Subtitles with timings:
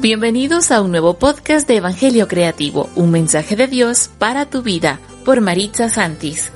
[0.00, 4.98] Bienvenidos a un nuevo podcast de Evangelio Creativo, un mensaje de Dios para tu vida,
[5.26, 6.50] por Maritza Santis.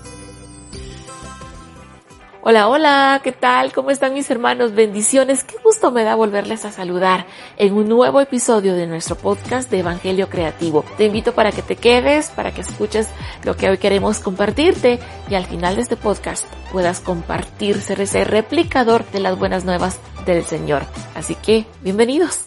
[2.40, 3.74] Hola, hola, ¿qué tal?
[3.74, 4.72] ¿Cómo están mis hermanos?
[4.72, 7.26] Bendiciones, qué gusto me da volverles a saludar
[7.58, 10.82] en un nuevo episodio de nuestro podcast de Evangelio Creativo.
[10.96, 13.10] Te invito para que te quedes, para que escuches
[13.42, 18.24] lo que hoy queremos compartirte y al final de este podcast puedas compartir, ser ese
[18.24, 20.86] replicador de las buenas nuevas del Señor.
[21.14, 22.43] Así que, bienvenidos.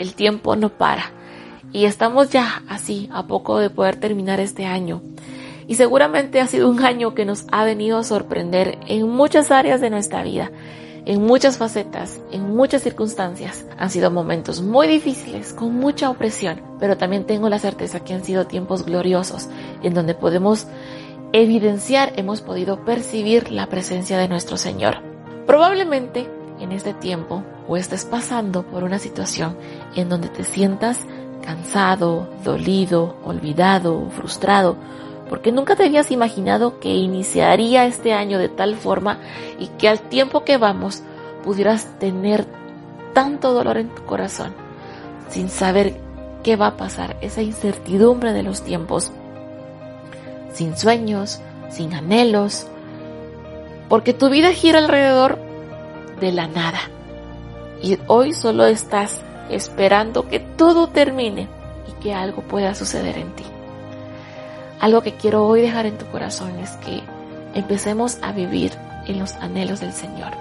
[0.00, 1.12] El tiempo no para.
[1.72, 5.02] Y estamos ya así, a poco de poder terminar este año.
[5.68, 9.80] Y seguramente ha sido un año que nos ha venido a sorprender en muchas áreas
[9.80, 10.50] de nuestra vida,
[11.04, 13.64] en muchas facetas, en muchas circunstancias.
[13.78, 18.24] Han sido momentos muy difíciles, con mucha opresión, pero también tengo la certeza que han
[18.24, 19.48] sido tiempos gloriosos,
[19.84, 20.66] en donde podemos
[21.32, 24.96] evidenciar, hemos podido percibir la presencia de nuestro Señor.
[25.46, 26.26] Probablemente
[26.60, 29.56] en este tiempo o estés pasando por una situación
[29.94, 30.98] en donde te sientas
[31.42, 34.76] cansado, dolido, olvidado, frustrado,
[35.28, 39.18] porque nunca te habías imaginado que iniciaría este año de tal forma
[39.58, 41.02] y que al tiempo que vamos
[41.44, 42.46] pudieras tener
[43.14, 44.52] tanto dolor en tu corazón
[45.30, 45.94] sin saber
[46.42, 49.12] qué va a pasar, esa incertidumbre de los tiempos,
[50.52, 52.66] sin sueños, sin anhelos,
[53.88, 55.38] porque tu vida gira alrededor
[56.20, 56.80] de la nada.
[57.82, 61.48] Y hoy solo estás esperando que todo termine
[61.88, 63.44] y que algo pueda suceder en ti.
[64.80, 67.02] Algo que quiero hoy dejar en tu corazón es que
[67.54, 68.72] empecemos a vivir
[69.06, 70.32] en los anhelos del Señor,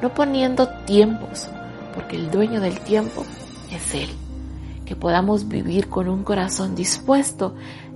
[0.00, 1.48] no poniendo tiempos,
[1.94, 3.24] porque el dueño del tiempo
[3.70, 4.10] es Él.
[4.84, 7.54] Que podamos vivir con un corazón dispuesto,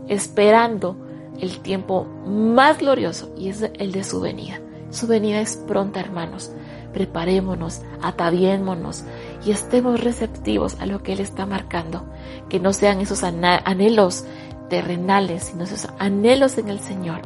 [0.09, 0.97] esperando
[1.41, 4.61] el tiempo más glorioso y es el de su venida.
[4.97, 6.51] Su venida es pronta, hermanos
[6.97, 9.05] preparémonos, ataviémonos
[9.45, 12.07] y estemos receptivos a lo que Él está marcando.
[12.49, 14.25] Que no sean esos anhelos
[14.71, 17.21] terrenales, sino esos anhelos en el Señor,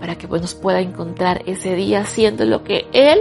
[0.00, 3.20] para que pues, nos pueda encontrar ese día haciendo lo que Él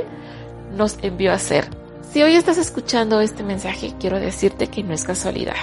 [0.73, 1.67] nos envió a hacer.
[2.13, 5.57] Si hoy estás escuchando este mensaje, quiero decirte que no es casualidad.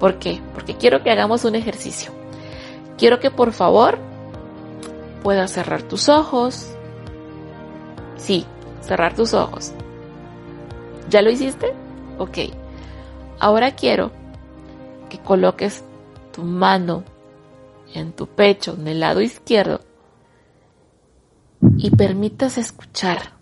[0.00, 0.40] ¿Por qué?
[0.54, 2.10] Porque quiero que hagamos un ejercicio.
[2.96, 3.98] Quiero que por favor
[5.22, 6.71] puedas cerrar tus ojos.
[8.22, 8.46] Sí,
[8.82, 9.72] cerrar tus ojos.
[11.10, 11.72] ¿Ya lo hiciste?
[12.18, 12.38] Ok.
[13.40, 14.12] Ahora quiero
[15.10, 15.82] que coloques
[16.32, 17.02] tu mano
[17.94, 19.80] en tu pecho, en el lado izquierdo,
[21.76, 23.32] y permitas escuchar.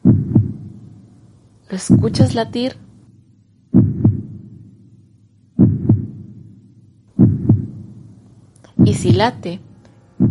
[1.68, 2.78] ¿Lo escuchas latir?
[8.82, 9.60] Y si late,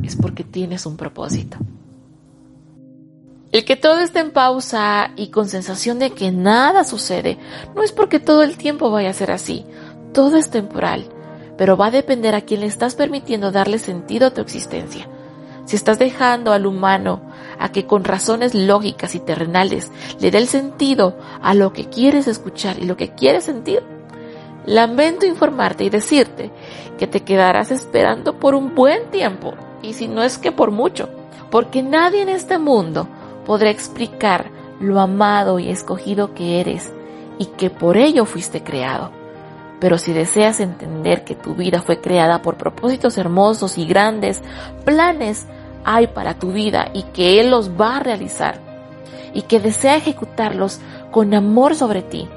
[0.01, 1.59] es porque tienes un propósito.
[3.51, 7.39] El que todo esté en pausa y con sensación de que nada sucede
[7.75, 9.65] no es porque todo el tiempo vaya a ser así.
[10.13, 11.05] Todo es temporal,
[11.57, 15.07] pero va a depender a quién le estás permitiendo darle sentido a tu existencia.
[15.65, 17.21] Si estás dejando al humano
[17.57, 22.27] a que con razones lógicas y terrenales le dé el sentido a lo que quieres
[22.27, 23.81] escuchar y lo que quieres sentir,
[24.67, 26.51] lamento informarte y decirte
[26.99, 31.09] que te quedarás esperando por un buen tiempo, y si no es que por mucho,
[31.49, 33.07] porque nadie en este mundo
[33.45, 36.93] podré explicar lo amado y escogido que eres
[37.37, 39.11] y que por ello fuiste creado.
[39.79, 44.41] Pero si deseas entender que tu vida fue creada por propósitos hermosos y grandes,
[44.83, 45.45] planes
[45.85, 48.59] hay para tu vida y que Él los va a realizar
[49.33, 50.79] y que desea ejecutarlos
[51.11, 52.27] con amor sobre ti,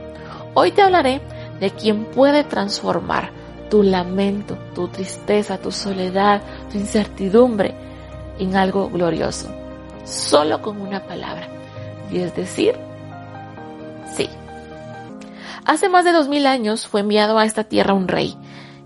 [0.54, 1.20] hoy te hablaré
[1.58, 3.30] de quien puede transformar
[3.70, 7.74] tu lamento, tu tristeza, tu soledad, tu incertidumbre
[8.38, 9.61] en algo glorioso
[10.04, 11.48] solo con una palabra,
[12.10, 12.76] y es decir,
[14.16, 14.28] sí.
[15.64, 18.36] Hace más de dos mil años fue enviado a esta tierra un rey,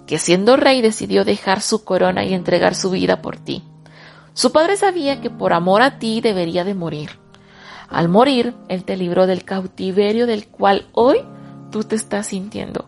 [0.07, 3.63] que siendo rey decidió dejar su corona y entregar su vida por ti.
[4.35, 7.19] Su padre sabía que por amor a ti debería de morir.
[7.89, 11.19] Al morir, él te libró del cautiverio del cual hoy
[11.71, 12.87] tú te estás sintiendo.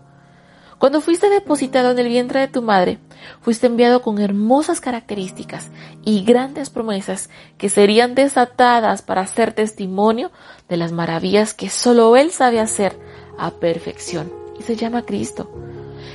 [0.79, 2.99] Cuando fuiste depositado en el vientre de tu madre,
[3.41, 5.71] fuiste enviado con hermosas características
[6.05, 10.31] y grandes promesas que serían desatadas para ser testimonio
[10.69, 12.97] de las maravillas que solo Él sabe hacer
[13.39, 14.33] a perfección.
[14.59, 15.51] Y se llama Cristo.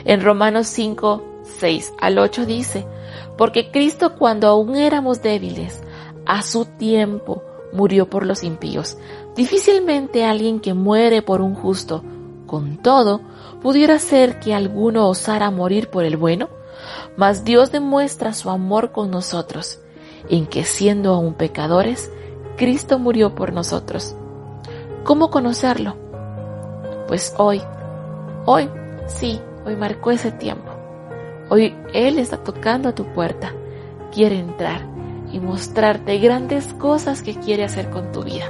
[0.06, 2.86] En Romanos 5, 6 al 8 dice,
[3.38, 5.81] porque Cristo cuando aún éramos débiles,
[6.25, 7.44] a su tiempo
[7.74, 8.98] murió por los impíos.
[9.36, 12.04] Difícilmente alguien que muere por un justo,
[12.53, 13.19] con todo,
[13.63, 16.50] pudiera ser que alguno osara morir por el bueno,
[17.17, 19.79] mas Dios demuestra su amor con nosotros,
[20.29, 22.11] en que siendo aún pecadores,
[22.55, 24.15] Cristo murió por nosotros.
[25.03, 25.95] ¿Cómo conocerlo?
[27.07, 27.59] Pues hoy,
[28.45, 28.69] hoy,
[29.07, 30.71] sí, hoy marcó ese tiempo.
[31.50, 33.51] Hoy Él está tocando a tu puerta,
[34.13, 34.85] quiere entrar
[35.31, 38.45] y mostrarte grandes cosas que quiere hacer con tu vida.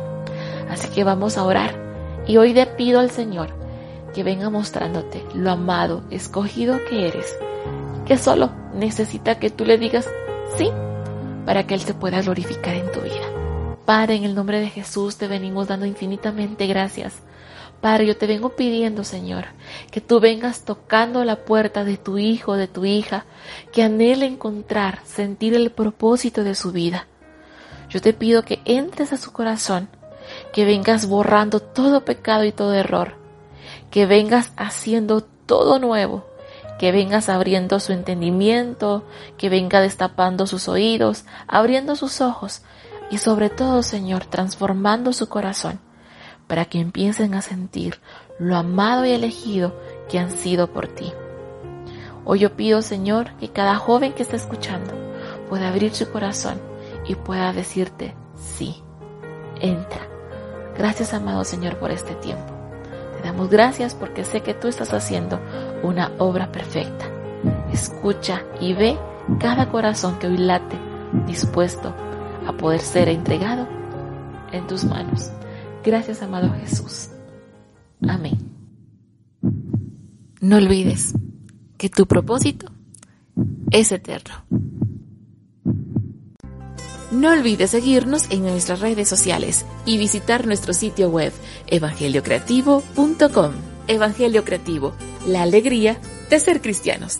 [0.69, 1.73] Así que vamos a orar
[2.27, 3.62] y hoy le pido al Señor
[4.13, 7.38] que venga mostrándote lo amado, escogido que eres,
[8.06, 10.07] que solo necesita que tú le digas
[10.57, 10.69] sí
[11.45, 13.25] para que Él se pueda glorificar en tu vida.
[13.86, 17.15] Padre, en el nombre de Jesús te venimos dando infinitamente gracias.
[17.81, 19.45] Padre, yo te vengo pidiendo, Señor,
[19.92, 23.25] que tú vengas tocando la puerta de tu hijo, de tu hija,
[23.74, 27.07] que anhele encontrar, sentir el propósito de su vida.
[27.89, 29.89] Yo te pido que entres a su corazón,
[30.54, 33.15] que vengas borrando todo pecado y todo error,
[33.93, 36.25] que vengas haciendo todo nuevo,
[36.79, 39.03] que vengas abriendo su entendimiento,
[39.37, 42.63] que venga destapando sus oídos, abriendo sus ojos
[43.11, 45.79] y sobre todo, Señor, transformando su corazón
[46.47, 47.99] para que empiecen a sentir
[48.39, 49.79] lo amado y elegido
[50.09, 51.13] que han sido por ti.
[52.25, 54.91] Hoy yo pido, Señor, que cada joven que está escuchando
[55.47, 56.59] pueda abrir su corazón
[57.07, 58.81] y pueda decirte, sí,
[59.59, 60.07] entra.
[60.75, 62.52] Gracias, amado Señor, por este tiempo.
[63.23, 65.39] Damos gracias porque sé que tú estás haciendo
[65.81, 67.05] una obra perfecta.
[67.71, 68.97] Escucha y ve
[69.39, 70.77] cada corazón que hoy late
[71.25, 71.95] dispuesto
[72.45, 73.67] a poder ser entregado
[74.51, 75.31] en tus manos.
[75.83, 77.09] Gracias, amado Jesús.
[78.07, 78.37] Amén.
[80.41, 81.13] No olvides
[81.77, 82.71] que tu propósito
[83.71, 84.33] es eterno.
[87.13, 91.31] No olvides seguirnos en nuestras redes sociales y visitar nuestro sitio web
[91.68, 93.54] evangeliocreativo.com.
[93.88, 94.94] Evangelio Creativo,
[95.27, 96.00] la alegría
[96.31, 97.19] de ser cristianos.